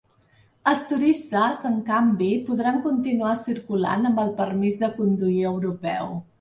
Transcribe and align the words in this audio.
Els 0.69 0.85
turistes, 0.91 1.61
en 1.71 1.75
canvi, 1.89 2.31
podran 2.49 2.81
continuar 2.87 3.37
circulant 3.45 4.11
amb 4.13 4.25
el 4.27 4.35
permís 4.43 4.83
de 4.85 4.93
conduir 4.99 5.41
europeu. 5.55 6.15